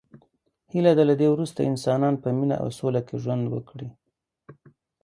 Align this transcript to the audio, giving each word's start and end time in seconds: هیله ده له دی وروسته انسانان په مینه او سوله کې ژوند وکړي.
هیله 0.71 0.91
ده 0.97 1.03
له 1.09 1.15
دی 1.19 1.27
وروسته 1.31 1.59
انسانان 1.71 2.15
په 2.23 2.27
مینه 2.37 2.55
او 2.63 2.69
سوله 2.77 3.01
کې 3.07 3.15
ژوند 3.23 3.45
وکړي. 3.49 3.89